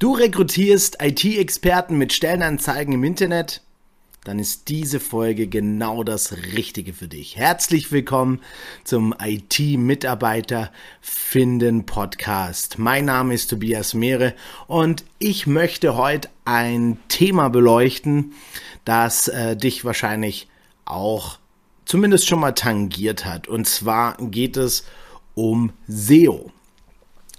Du 0.00 0.12
rekrutierst 0.12 0.98
IT-Experten 1.02 1.98
mit 1.98 2.12
Stellenanzeigen 2.12 2.94
im 2.94 3.02
Internet? 3.02 3.62
Dann 4.22 4.38
ist 4.38 4.68
diese 4.68 5.00
Folge 5.00 5.48
genau 5.48 6.04
das 6.04 6.36
Richtige 6.54 6.92
für 6.92 7.08
dich. 7.08 7.36
Herzlich 7.36 7.90
willkommen 7.90 8.40
zum 8.84 9.12
IT-Mitarbeiter 9.20 10.70
finden 11.00 11.84
Podcast. 11.84 12.78
Mein 12.78 13.06
Name 13.06 13.34
ist 13.34 13.48
Tobias 13.48 13.92
Mehre 13.92 14.36
und 14.68 15.04
ich 15.18 15.48
möchte 15.48 15.96
heute 15.96 16.28
ein 16.44 16.98
Thema 17.08 17.50
beleuchten, 17.50 18.34
das 18.84 19.26
äh, 19.26 19.56
dich 19.56 19.84
wahrscheinlich 19.84 20.46
auch 20.84 21.40
zumindest 21.86 22.28
schon 22.28 22.38
mal 22.38 22.52
tangiert 22.52 23.24
hat. 23.24 23.48
Und 23.48 23.66
zwar 23.66 24.16
geht 24.18 24.56
es 24.56 24.84
um 25.34 25.72
SEO. 25.88 26.52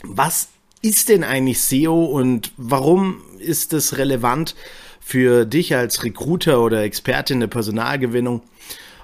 Was 0.04 0.50
ist 0.82 1.10
denn 1.10 1.24
eigentlich 1.24 1.62
SEO 1.62 2.06
und 2.06 2.52
warum 2.58 3.22
ist 3.40 3.74
es 3.74 3.98
relevant 3.98 4.56
für 5.00 5.46
dich 5.46 5.76
als 5.76 6.04
Recruiter 6.04 6.62
oder 6.62 6.84
Expertin 6.84 7.40
der 7.40 7.48
Personalgewinnung? 7.48 8.42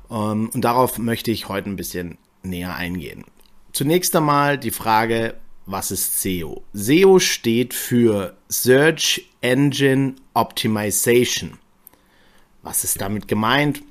Ähm, 0.09 0.49
und 0.53 0.61
darauf 0.61 0.97
möchte 0.97 1.31
ich 1.31 1.49
heute 1.49 1.69
ein 1.69 1.75
bisschen 1.75 2.17
näher 2.43 2.75
eingehen. 2.75 3.25
Zunächst 3.73 4.15
einmal 4.15 4.57
die 4.57 4.71
Frage, 4.71 5.35
was 5.65 5.91
ist 5.91 6.21
SEO? 6.21 6.63
SEO 6.73 7.19
steht 7.19 7.73
für 7.73 8.37
Search 8.49 9.27
Engine 9.41 10.15
Optimization. 10.33 11.57
Was 12.61 12.83
ist 12.83 13.01
damit 13.01 13.27
gemeint? 13.27 13.81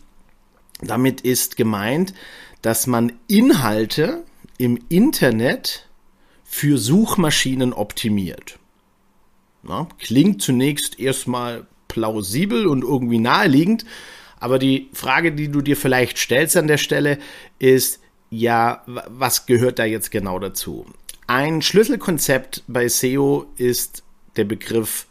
Damit 0.80 1.20
ist 1.20 1.56
gemeint, 1.56 2.14
dass 2.62 2.86
man 2.86 3.12
Inhalte 3.28 4.24
im 4.58 4.78
Internet 4.88 5.88
für 6.54 6.78
Suchmaschinen 6.78 7.72
optimiert. 7.72 8.60
Na, 9.64 9.88
klingt 9.98 10.40
zunächst 10.40 11.00
erstmal 11.00 11.66
plausibel 11.88 12.68
und 12.68 12.84
irgendwie 12.84 13.18
naheliegend, 13.18 13.84
aber 14.38 14.60
die 14.60 14.88
Frage, 14.92 15.32
die 15.32 15.48
du 15.48 15.62
dir 15.62 15.76
vielleicht 15.76 16.16
stellst 16.16 16.56
an 16.56 16.68
der 16.68 16.78
Stelle, 16.78 17.18
ist, 17.58 17.98
ja, 18.30 18.84
was 18.86 19.46
gehört 19.46 19.80
da 19.80 19.84
jetzt 19.84 20.12
genau 20.12 20.38
dazu? 20.38 20.86
Ein 21.26 21.60
Schlüsselkonzept 21.60 22.62
bei 22.68 22.86
SEO 22.86 23.46
ist 23.56 24.04
der 24.36 24.44
Begriff 24.44 25.06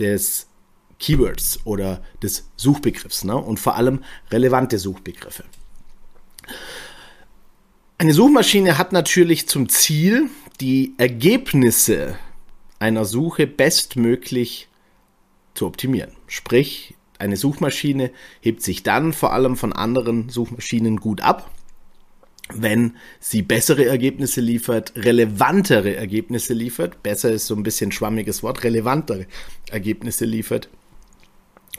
des 0.00 0.48
Keywords 0.98 1.60
oder 1.66 2.02
des 2.20 2.50
Suchbegriffs 2.56 3.22
ne? 3.22 3.36
und 3.36 3.60
vor 3.60 3.76
allem 3.76 4.02
relevante 4.32 4.80
Suchbegriffe. 4.80 5.44
Eine 8.00 8.12
Suchmaschine 8.12 8.76
hat 8.78 8.92
natürlich 8.92 9.48
zum 9.48 9.68
Ziel, 9.68 10.30
die 10.60 10.94
Ergebnisse 10.98 12.18
einer 12.78 13.04
Suche 13.04 13.46
bestmöglich 13.46 14.68
zu 15.54 15.66
optimieren. 15.66 16.12
Sprich, 16.26 16.94
eine 17.18 17.36
Suchmaschine 17.36 18.10
hebt 18.40 18.62
sich 18.62 18.82
dann 18.82 19.12
vor 19.12 19.32
allem 19.32 19.56
von 19.56 19.72
anderen 19.72 20.28
Suchmaschinen 20.28 20.98
gut 20.98 21.20
ab, 21.20 21.50
wenn 22.50 22.96
sie 23.20 23.42
bessere 23.42 23.84
Ergebnisse 23.84 24.40
liefert, 24.40 24.92
relevantere 24.96 25.96
Ergebnisse 25.96 26.54
liefert, 26.54 27.02
besser 27.02 27.30
ist 27.30 27.46
so 27.46 27.54
ein 27.54 27.62
bisschen 27.62 27.92
schwammiges 27.92 28.42
Wort, 28.42 28.64
relevantere 28.64 29.26
Ergebnisse 29.70 30.24
liefert 30.24 30.68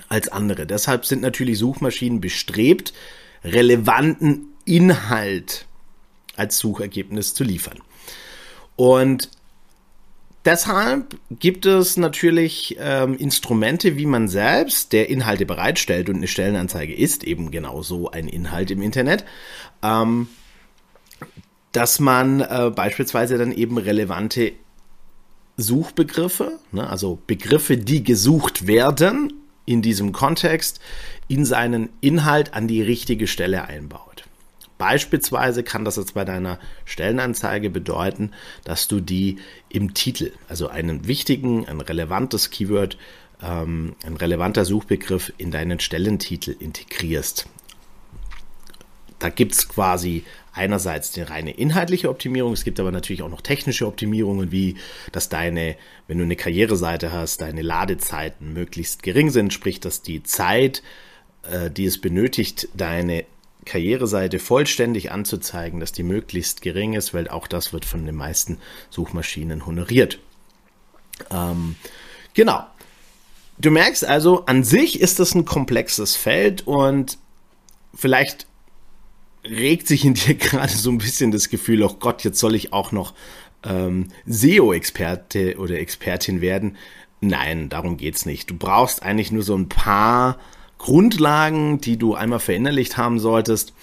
als 0.10 0.28
andere. 0.28 0.68
Deshalb 0.68 1.06
sind 1.06 1.22
natürlich 1.22 1.58
Suchmaschinen 1.58 2.22
bestrebt, 2.22 2.94
relevanten 3.44 4.48
Inhalt 4.66 5.66
als 6.36 6.60
Suchergebnis 6.60 7.34
zu 7.34 7.44
liefern. 7.44 7.80
Und 8.80 9.30
Deshalb 10.46 11.18
gibt 11.30 11.66
es 11.66 11.98
natürlich 11.98 12.78
ähm, 12.80 13.18
Instrumente, 13.18 13.98
wie 13.98 14.06
man 14.06 14.30
selbst, 14.30 14.94
der 14.94 15.10
Inhalte 15.10 15.46
bereitstellt 15.46 16.08
und 16.08 16.16
eine 16.16 16.28
Stellenanzeige 16.28 16.96
ist 16.96 17.26
eben 17.26 17.52
genau 17.52 17.84
so 17.84 18.10
ein 18.10 18.30
Inhalt 18.30 18.72
im 18.72 18.82
Internet, 18.82 19.26
ähm, 19.84 20.30
dass 21.73 22.00
man 22.00 22.39
äh, 22.39 22.72
beispielsweise 22.73 23.38
dann 23.38 23.52
eben 23.52 23.78
relevante 23.78 24.54
Suchbegriffe, 25.58 26.58
ne, 26.72 26.89
also 26.89 27.20
Begriffe, 27.28 27.76
die 27.76 28.02
gesucht 28.06 28.66
werden 28.66 29.34
in 29.66 29.82
diesem 29.82 30.14
Kontext, 30.14 30.80
in 31.28 31.44
seinen 31.44 31.89
Inhalt 32.00 32.54
an 32.54 32.70
die 32.70 32.82
richtige 32.82 33.28
Stelle 33.28 33.66
einbaut. 33.66 34.23
Beispielsweise 34.80 35.62
kann 35.62 35.84
das 35.84 35.98
jetzt 35.98 36.14
bei 36.14 36.23
deiner 36.23 36.58
Stellenanzeige 36.86 37.70
bedeuten, 37.70 38.32
dass 38.64 38.88
du 38.88 39.02
die 39.02 39.38
im 39.67 39.94
Titel, 39.94 40.32
also 40.48 40.70
einen 40.70 41.06
wichtigen, 41.06 41.67
ein 41.67 41.82
relevantes 41.82 42.50
Keyword, 42.50 42.98
ähm, 43.44 43.98
ein 44.06 44.16
relevanter 44.16 44.64
Suchbegriff 44.64 45.34
in 45.38 45.52
deinen 45.52 45.82
Stellentitel 45.82 46.56
integrierst. 46.58 47.48
Da 49.20 49.28
gibt 49.28 49.52
es 49.52 49.68
quasi 49.68 50.23
einerseits 50.54 51.12
die 51.12 51.23
reine 51.23 51.52
inhaltliche 51.52 52.10
Optimierung, 52.10 52.54
es 52.54 52.64
gibt 52.64 52.80
aber 52.80 52.94
natürlich 52.94 53.22
auch 53.22 53.30
noch 53.30 53.42
technische 53.42 53.86
Optimierungen, 53.86 54.54
wie 54.54 54.78
dass 55.12 55.28
deine, 55.28 55.76
wenn 56.08 56.20
du 56.20 56.23
eine 56.23 56.38
Karriereseite 56.38 57.12
hast, 57.12 57.42
deine 57.42 57.64
Ladezeiten 57.64 58.54
möglichst 58.54 59.04
gering 59.04 59.30
sind, 59.30 59.52
sprich, 59.54 59.82
dass 59.82 60.04
die 60.04 60.23
Zeit, 60.23 60.84
äh, 61.44 61.70
die 61.70 61.86
es 61.86 62.00
benötigt, 62.00 62.70
deine 62.73 63.26
Karriereseite 63.70 64.40
vollständig 64.40 65.12
anzuzeigen, 65.12 65.80
dass 65.80 65.92
die 65.92 66.04
möglichst 66.04 66.62
gering 66.62 66.94
ist, 66.94 67.14
weil 67.14 67.28
auch 67.30 67.48
das 67.48 67.72
wird 67.72 67.86
von 67.86 68.06
den 68.06 68.16
meisten 68.16 68.58
Suchmaschinen 68.90 69.66
honoriert. 69.66 70.20
Ähm, 71.32 71.76
genau. 72.34 72.66
Du 73.60 73.72
merkst 73.72 74.06
also, 74.06 74.46
an 74.46 74.64
sich 74.64 75.00
ist 75.00 75.20
das 75.20 75.36
ein 75.36 75.46
komplexes 75.46 76.16
Feld 76.16 76.66
und 76.66 77.18
vielleicht 77.94 78.48
regt 79.46 79.88
sich 79.88 80.04
in 80.04 80.16
dir 80.16 80.34
gerade 80.36 80.74
so 80.74 80.90
ein 80.90 80.98
bisschen 80.98 81.32
das 81.32 81.50
Gefühl, 81.50 81.84
oh 81.84 81.96
Gott, 82.00 82.24
jetzt 82.24 82.40
soll 82.40 82.56
ich 82.56 82.74
auch 82.74 82.92
noch 82.92 83.14
ähm, 83.64 84.10
SEO-Experte 84.26 85.58
oder 85.58 85.78
Expertin 85.78 86.42
werden. 86.42 86.78
Nein, 87.22 87.70
darum 87.70 87.98
geht's 87.98 88.26
nicht. 88.26 88.50
Du 88.50 88.58
brauchst 88.58 89.04
eigentlich 89.04 89.32
nur 89.32 89.44
so 89.44 89.56
ein 89.56 89.70
paar 89.70 90.40
Grundlagen, 90.80 91.80
die 91.80 91.98
du 91.98 92.16
einmal 92.16 92.40
verinnerlicht 92.40 92.98
haben 92.98 93.20
solltest. 93.20 93.73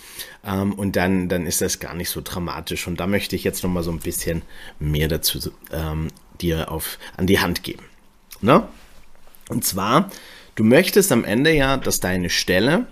Ähm, 0.45 0.73
und 0.73 0.97
dann, 0.97 1.29
dann 1.29 1.47
ist 1.47 1.61
das 1.61 1.79
gar 1.79 1.95
nicht 1.95 2.11
so 2.11 2.21
dramatisch. 2.25 2.89
Und 2.89 2.99
da 2.99 3.07
möchte 3.07 3.37
ich 3.37 3.45
jetzt 3.45 3.63
noch 3.63 3.71
mal 3.71 3.85
so 3.85 3.93
ein 3.93 4.01
bisschen 4.01 4.43
mehr 4.81 5.07
dazu 5.07 5.39
ähm, 5.71 6.09
dir 6.41 6.73
auf, 6.73 6.99
an 7.17 7.29
die 7.29 7.39
Hand 7.39 7.63
geben. 7.63 7.85
Ne? 8.41 8.67
Und 9.49 9.65
zwar, 9.65 10.11
du 10.57 10.65
möchtest 10.65 11.13
am 11.13 11.25
Ende 11.25 11.53
ja, 11.53 11.77
dass 11.77 12.01
deine 12.01 12.31
Stelle 12.31 12.87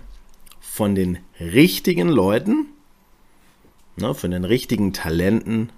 von 0.61 0.95
den 0.95 1.19
richtigen 1.39 2.07
Leuten, 2.07 2.67
ne, 3.97 4.13
von 4.13 4.31
den 4.31 4.45
richtigen 4.45 4.93
Talenten 4.93 5.71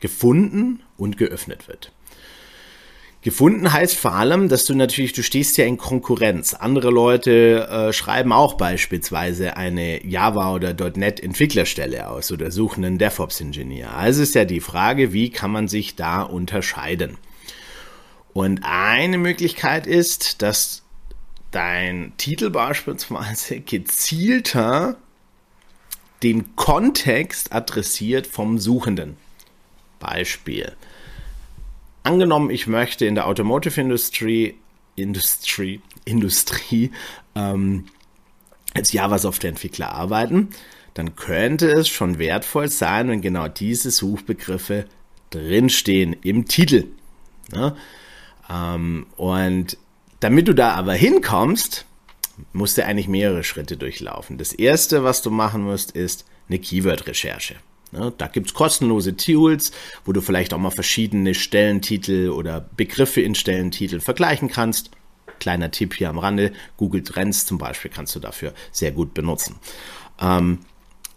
gefunden 0.00 0.80
und 0.96 1.16
geöffnet 1.16 1.68
wird. 1.68 1.92
Gefunden 3.20 3.72
heißt 3.72 3.96
vor 3.96 4.12
allem, 4.12 4.48
dass 4.48 4.64
du 4.64 4.74
natürlich, 4.74 5.12
du 5.12 5.24
stehst 5.24 5.56
ja 5.56 5.64
in 5.64 5.76
Konkurrenz. 5.76 6.54
Andere 6.54 6.90
Leute 6.90 7.66
äh, 7.68 7.92
schreiben 7.92 8.32
auch 8.32 8.54
beispielsweise 8.54 9.56
eine 9.56 10.06
Java 10.06 10.54
oder 10.54 10.72
.NET 10.96 11.20
Entwicklerstelle 11.20 12.08
aus 12.08 12.30
oder 12.30 12.52
suchen 12.52 12.84
einen 12.84 12.98
DevOps-Ingenieur. 12.98 13.92
Also 13.92 14.22
ist 14.22 14.36
ja 14.36 14.44
die 14.44 14.60
Frage, 14.60 15.12
wie 15.12 15.30
kann 15.30 15.50
man 15.50 15.66
sich 15.66 15.96
da 15.96 16.22
unterscheiden? 16.22 17.18
Und 18.34 18.60
eine 18.62 19.18
Möglichkeit 19.18 19.88
ist, 19.88 20.40
dass 20.42 20.84
dein 21.50 22.12
Titel 22.18 22.50
beispielsweise 22.50 23.58
gezielter 23.66 24.96
den 26.22 26.54
Kontext 26.54 27.52
adressiert 27.52 28.28
vom 28.28 28.58
Suchenden. 28.58 29.16
Beispiel 29.98 30.76
angenommen, 32.08 32.50
ich 32.50 32.66
möchte 32.66 33.06
in 33.06 33.14
der 33.14 33.26
Automotive 33.26 33.80
Industry, 33.80 34.56
Industry, 34.96 35.80
Industrie 36.04 36.90
ähm, 37.34 37.84
als 38.74 38.92
Java-Software-Entwickler 38.92 39.92
arbeiten, 39.92 40.48
dann 40.94 41.16
könnte 41.16 41.70
es 41.70 41.88
schon 41.88 42.18
wertvoll 42.18 42.68
sein, 42.68 43.08
wenn 43.08 43.20
genau 43.20 43.46
diese 43.46 43.90
Suchbegriffe 43.90 44.86
drinstehen 45.30 46.16
im 46.22 46.46
Titel. 46.48 46.86
Ne? 47.52 47.76
Ähm, 48.50 49.06
und 49.16 49.76
damit 50.20 50.48
du 50.48 50.54
da 50.54 50.72
aber 50.72 50.94
hinkommst, 50.94 51.84
musst 52.52 52.78
du 52.78 52.84
eigentlich 52.84 53.08
mehrere 53.08 53.44
Schritte 53.44 53.76
durchlaufen. 53.76 54.38
Das 54.38 54.52
erste, 54.52 55.04
was 55.04 55.22
du 55.22 55.30
machen 55.30 55.62
musst, 55.62 55.90
ist 55.92 56.24
eine 56.48 56.58
Keyword-Recherche. 56.58 57.56
Ne, 57.92 58.12
da 58.18 58.26
gibt's 58.26 58.54
kostenlose 58.54 59.16
Tools, 59.16 59.72
wo 60.04 60.12
du 60.12 60.20
vielleicht 60.20 60.52
auch 60.52 60.58
mal 60.58 60.70
verschiedene 60.70 61.34
Stellentitel 61.34 62.30
oder 62.30 62.68
Begriffe 62.76 63.20
in 63.20 63.34
Stellentitel 63.34 64.00
vergleichen 64.00 64.48
kannst. 64.48 64.90
Kleiner 65.40 65.70
Tipp 65.70 65.94
hier 65.94 66.10
am 66.10 66.18
Rande, 66.18 66.52
Google 66.76 67.02
Trends 67.02 67.46
zum 67.46 67.58
Beispiel 67.58 67.90
kannst 67.90 68.14
du 68.14 68.20
dafür 68.20 68.52
sehr 68.72 68.92
gut 68.92 69.14
benutzen. 69.14 69.56
Ähm, 70.20 70.58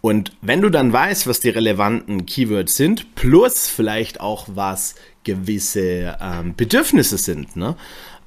Und 0.02 0.32
wenn 0.42 0.62
du 0.62 0.70
dann 0.70 0.92
weißt, 0.92 1.28
was 1.28 1.42
die 1.42 1.50
relevanten 1.50 2.26
Keywords 2.26 2.76
sind, 2.76 3.14
plus 3.14 3.68
vielleicht 3.68 4.20
auch 4.20 4.48
was 4.48 4.96
gewisse 5.24 6.18
ähm, 6.20 6.56
Bedürfnisse 6.56 7.20
sind, 7.20 7.56
ne, 7.56 7.76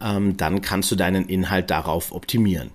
ähm, 0.00 0.36
dann 0.36 0.60
kannst 0.60 0.92
du 0.92 0.96
deinen 0.96 1.26
Inhalt 1.26 1.70
darauf 1.70 2.12
optimieren. 2.12 2.70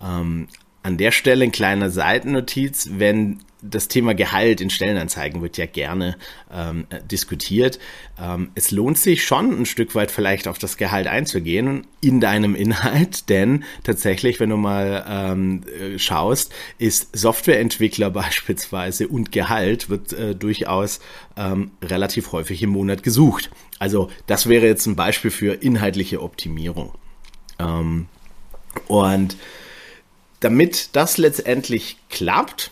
An 0.00 0.46
der 0.84 1.10
Stelle 1.10 1.42
ein 1.42 1.50
kleiner 1.50 1.90
Seitennotiz, 1.90 2.88
wenn 2.92 3.40
das 3.62 3.88
Thema 3.88 4.14
Gehalt 4.14 4.60
in 4.60 4.70
Stellenanzeigen 4.70 5.42
wird 5.42 5.56
ja 5.56 5.66
gerne 5.66 6.16
ähm, 6.52 6.86
diskutiert. 7.10 7.78
Ähm, 8.20 8.50
es 8.54 8.70
lohnt 8.70 8.98
sich 8.98 9.24
schon 9.24 9.58
ein 9.58 9.66
Stück 9.66 9.94
weit 9.94 10.10
vielleicht 10.10 10.46
auf 10.48 10.58
das 10.58 10.76
Gehalt 10.76 11.06
einzugehen 11.06 11.86
in 12.00 12.20
deinem 12.20 12.54
Inhalt, 12.54 13.28
denn 13.28 13.64
tatsächlich, 13.82 14.40
wenn 14.40 14.50
du 14.50 14.56
mal 14.56 15.04
ähm, 15.08 15.62
äh, 15.66 15.98
schaust, 15.98 16.52
ist 16.78 17.16
Softwareentwickler 17.16 18.10
beispielsweise 18.18 19.08
und 19.08 19.32
Gehalt 19.32 19.90
wird 19.90 20.12
äh, 20.12 20.34
durchaus 20.34 21.00
ähm, 21.36 21.72
relativ 21.82 22.32
häufig 22.32 22.62
im 22.62 22.70
Monat 22.70 23.02
gesucht. 23.02 23.50
Also 23.78 24.10
das 24.26 24.48
wäre 24.48 24.66
jetzt 24.66 24.86
ein 24.86 24.96
Beispiel 24.96 25.30
für 25.30 25.54
inhaltliche 25.54 26.22
Optimierung. 26.22 26.94
Ähm, 27.58 28.06
und 28.86 29.36
damit 30.40 30.90
das 30.92 31.18
letztendlich 31.18 31.96
klappt, 32.10 32.70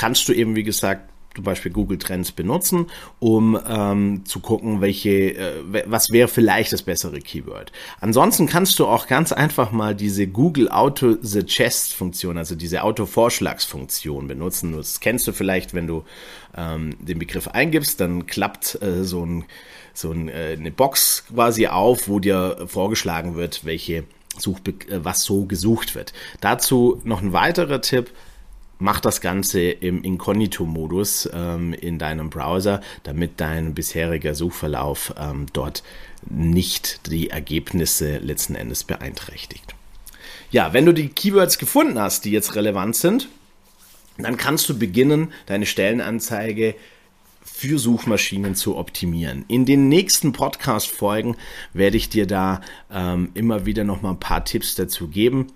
kannst 0.00 0.26
du 0.30 0.32
eben, 0.32 0.56
wie 0.56 0.62
gesagt, 0.62 1.10
zum 1.34 1.44
Beispiel 1.44 1.70
Google 1.70 1.98
Trends 1.98 2.32
benutzen, 2.32 2.86
um 3.18 3.58
ähm, 3.68 4.24
zu 4.24 4.40
gucken, 4.40 4.80
welche, 4.80 5.36
äh, 5.36 5.84
was 5.84 6.10
wäre 6.10 6.26
vielleicht 6.26 6.72
das 6.72 6.82
bessere 6.82 7.20
Keyword. 7.20 7.70
Ansonsten 8.00 8.46
kannst 8.46 8.78
du 8.78 8.86
auch 8.86 9.06
ganz 9.06 9.30
einfach 9.30 9.72
mal 9.72 9.94
diese 9.94 10.26
Google 10.26 10.70
Auto 10.70 11.18
Suggest 11.20 11.92
Funktion, 11.92 12.38
also 12.38 12.54
diese 12.54 12.82
Auto-Vorschlagsfunktion 12.82 14.26
benutzen. 14.26 14.74
Das 14.74 15.00
kennst 15.00 15.28
du 15.28 15.32
vielleicht, 15.32 15.74
wenn 15.74 15.86
du 15.86 16.04
ähm, 16.56 16.96
den 16.98 17.18
Begriff 17.18 17.46
eingibst, 17.46 18.00
dann 18.00 18.26
klappt 18.26 18.80
äh, 18.80 19.04
so, 19.04 19.24
ein, 19.26 19.44
so 19.92 20.12
ein, 20.12 20.30
äh, 20.30 20.56
eine 20.58 20.70
Box 20.70 21.26
quasi 21.28 21.66
auf, 21.66 22.08
wo 22.08 22.20
dir 22.20 22.64
vorgeschlagen 22.66 23.34
wird, 23.34 23.66
welche 23.66 24.04
Suchbe 24.38 24.70
äh, 24.88 25.04
was 25.04 25.24
so 25.24 25.44
gesucht 25.44 25.94
wird. 25.94 26.14
Dazu 26.40 27.02
noch 27.04 27.20
ein 27.20 27.34
weiterer 27.34 27.82
Tipp. 27.82 28.10
Mach 28.80 28.98
das 28.98 29.20
Ganze 29.20 29.60
im 29.60 30.02
Inkognito-Modus 30.02 31.28
ähm, 31.34 31.74
in 31.74 31.98
deinem 31.98 32.30
Browser, 32.30 32.80
damit 33.02 33.32
dein 33.36 33.74
bisheriger 33.74 34.34
Suchverlauf 34.34 35.14
ähm, 35.18 35.46
dort 35.52 35.82
nicht 36.28 37.06
die 37.10 37.28
Ergebnisse 37.28 38.18
letzten 38.18 38.54
Endes 38.54 38.84
beeinträchtigt. 38.84 39.74
Ja, 40.50 40.72
wenn 40.72 40.86
du 40.86 40.94
die 40.94 41.08
Keywords 41.08 41.58
gefunden 41.58 41.98
hast, 41.98 42.24
die 42.24 42.30
jetzt 42.30 42.56
relevant 42.56 42.96
sind, 42.96 43.28
dann 44.16 44.38
kannst 44.38 44.68
du 44.70 44.78
beginnen, 44.78 45.32
deine 45.44 45.66
Stellenanzeige 45.66 46.74
für 47.42 47.78
Suchmaschinen 47.78 48.54
zu 48.54 48.76
optimieren. 48.76 49.44
In 49.48 49.66
den 49.66 49.88
nächsten 49.88 50.32
Podcast-Folgen 50.32 51.36
werde 51.74 51.98
ich 51.98 52.08
dir 52.08 52.26
da 52.26 52.62
ähm, 52.90 53.30
immer 53.34 53.66
wieder 53.66 53.84
noch 53.84 54.00
mal 54.00 54.10
ein 54.10 54.20
paar 54.20 54.44
Tipps 54.44 54.74
dazu 54.74 55.08
geben. 55.08 55.48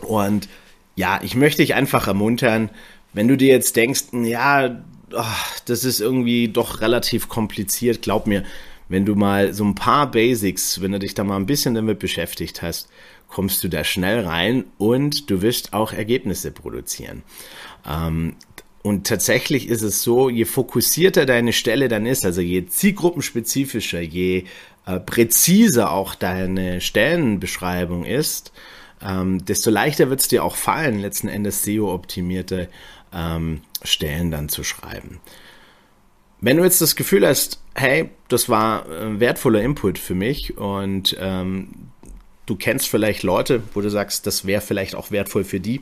Und 0.00 0.48
ja, 0.96 1.20
ich 1.22 1.34
möchte 1.34 1.62
dich 1.62 1.74
einfach 1.74 2.06
ermuntern, 2.06 2.70
wenn 3.12 3.28
du 3.28 3.36
dir 3.36 3.48
jetzt 3.48 3.76
denkst, 3.76 4.04
ja, 4.12 4.82
oh, 5.12 5.24
das 5.66 5.84
ist 5.84 6.00
irgendwie 6.00 6.48
doch 6.48 6.80
relativ 6.80 7.28
kompliziert, 7.28 8.02
glaub 8.02 8.26
mir, 8.26 8.44
wenn 8.88 9.06
du 9.06 9.14
mal 9.14 9.54
so 9.54 9.64
ein 9.64 9.74
paar 9.74 10.10
Basics, 10.10 10.82
wenn 10.82 10.92
du 10.92 10.98
dich 10.98 11.14
da 11.14 11.24
mal 11.24 11.36
ein 11.36 11.46
bisschen 11.46 11.74
damit 11.74 11.98
beschäftigt 11.98 12.62
hast, 12.62 12.88
kommst 13.28 13.64
du 13.64 13.68
da 13.68 13.84
schnell 13.84 14.26
rein 14.26 14.64
und 14.76 15.30
du 15.30 15.40
wirst 15.40 15.72
auch 15.72 15.92
Ergebnisse 15.92 16.50
produzieren. 16.50 17.22
Ähm, 17.88 18.36
und 18.82 19.06
tatsächlich 19.06 19.68
ist 19.68 19.82
es 19.82 20.02
so, 20.02 20.28
je 20.28 20.44
fokussierter 20.44 21.24
deine 21.24 21.52
Stelle 21.52 21.88
dann 21.88 22.04
ist, 22.04 22.26
also 22.26 22.40
je 22.40 22.66
zielgruppenspezifischer, 22.66 24.00
je 24.00 24.44
äh, 24.86 24.98
präziser 24.98 25.92
auch 25.92 26.14
deine 26.14 26.80
Stellenbeschreibung 26.80 28.04
ist, 28.04 28.52
ähm, 29.04 29.44
desto 29.44 29.70
leichter 29.70 30.10
wird 30.10 30.20
es 30.20 30.28
dir 30.28 30.44
auch 30.44 30.56
fallen, 30.56 31.00
letzten 31.00 31.28
Endes 31.28 31.62
SEO-optimierte 31.64 32.68
ähm, 33.12 33.62
Stellen 33.82 34.30
dann 34.30 34.48
zu 34.48 34.64
schreiben. 34.64 35.20
Wenn 36.40 36.56
du 36.56 36.64
jetzt 36.64 36.80
das 36.80 36.96
Gefühl 36.96 37.26
hast, 37.26 37.60
hey, 37.74 38.10
das 38.28 38.48
war 38.48 38.86
ein 38.88 39.20
wertvoller 39.20 39.62
Input 39.62 39.98
für 39.98 40.14
mich 40.14 40.58
und 40.58 41.16
ähm, 41.20 41.68
du 42.46 42.56
kennst 42.56 42.88
vielleicht 42.88 43.22
Leute, 43.22 43.62
wo 43.74 43.80
du 43.80 43.90
sagst, 43.90 44.26
das 44.26 44.44
wäre 44.44 44.60
vielleicht 44.60 44.94
auch 44.94 45.10
wertvoll 45.10 45.44
für 45.44 45.60
die, 45.60 45.80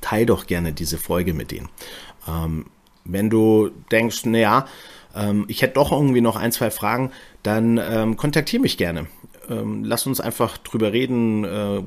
teil 0.00 0.26
doch 0.26 0.46
gerne 0.46 0.72
diese 0.72 0.98
Folge 0.98 1.32
mit 1.32 1.50
denen. 1.50 1.68
Ähm, 2.28 2.66
wenn 3.04 3.30
du 3.30 3.70
denkst, 3.90 4.26
naja, 4.26 4.66
ähm, 5.14 5.44
ich 5.48 5.62
hätte 5.62 5.74
doch 5.74 5.92
irgendwie 5.92 6.20
noch 6.20 6.36
ein, 6.36 6.52
zwei 6.52 6.70
Fragen, 6.70 7.10
dann 7.42 7.78
ähm, 7.82 8.16
kontaktiere 8.16 8.62
mich 8.62 8.76
gerne. 8.76 9.06
Ähm, 9.48 9.84
lass 9.84 10.06
uns 10.06 10.20
einfach 10.20 10.58
drüber 10.58 10.92
reden. 10.92 11.44
Äh, 11.44 11.82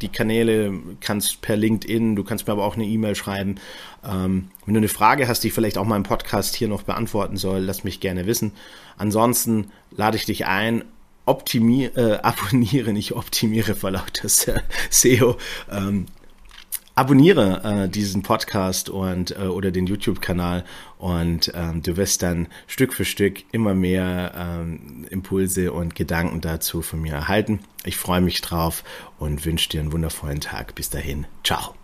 die 0.00 0.08
Kanäle 0.08 0.72
kannst 1.00 1.40
per 1.40 1.56
LinkedIn, 1.56 2.16
du 2.16 2.24
kannst 2.24 2.46
mir 2.46 2.52
aber 2.52 2.64
auch 2.64 2.76
eine 2.76 2.84
E-Mail 2.84 3.14
schreiben. 3.14 3.56
Ähm, 4.04 4.48
wenn 4.64 4.74
du 4.74 4.78
eine 4.78 4.88
Frage 4.88 5.28
hast, 5.28 5.44
die 5.44 5.48
ich 5.48 5.54
vielleicht 5.54 5.78
auch 5.78 5.84
mal 5.84 5.96
im 5.96 6.02
Podcast 6.02 6.54
hier 6.54 6.68
noch 6.68 6.82
beantworten 6.82 7.36
soll, 7.36 7.60
lass 7.60 7.84
mich 7.84 8.00
gerne 8.00 8.26
wissen. 8.26 8.52
Ansonsten 8.96 9.70
lade 9.90 10.16
ich 10.16 10.24
dich 10.24 10.46
ein, 10.46 10.84
optimiere, 11.26 12.18
äh, 12.18 12.18
abonniere, 12.22 12.92
nicht 12.92 13.12
optimiere 13.12 13.74
vor 13.74 13.90
lauter 13.90 14.28
SEO, 14.28 15.36
ähm, 15.70 16.06
abonniere 16.98 17.84
äh, 17.84 17.88
diesen 17.88 18.22
Podcast 18.22 18.90
und 18.90 19.30
äh, 19.30 19.44
oder 19.44 19.70
den 19.70 19.86
YouTube-Kanal 19.86 20.64
und 20.98 21.52
ähm, 21.54 21.80
du 21.80 21.96
wirst 21.96 22.22
dann 22.22 22.48
Stück 22.66 22.92
für 22.92 23.04
Stück 23.04 23.44
immer 23.52 23.72
mehr 23.72 24.32
ähm, 24.36 25.06
Impulse 25.08 25.72
und 25.72 25.94
Gedanken 25.94 26.40
dazu 26.40 26.82
von 26.82 27.00
mir 27.00 27.12
erhalten. 27.12 27.60
Ich 27.84 27.96
freue 27.96 28.20
mich 28.20 28.40
drauf 28.40 28.82
und 29.20 29.46
wünsche 29.46 29.68
dir 29.68 29.80
einen 29.80 29.92
wundervollen 29.92 30.40
Tag. 30.40 30.74
Bis 30.74 30.90
dahin, 30.90 31.26
ciao. 31.44 31.74